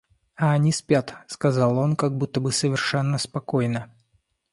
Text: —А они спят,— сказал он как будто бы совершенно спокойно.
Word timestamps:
—А 0.35 0.53
они 0.53 0.71
спят,— 0.71 1.13
сказал 1.27 1.77
он 1.77 1.95
как 1.95 2.17
будто 2.17 2.39
бы 2.39 2.51
совершенно 2.51 3.19
спокойно. 3.19 3.93